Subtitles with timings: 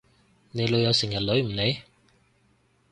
[0.49, 1.81] 你女友成日女唔你？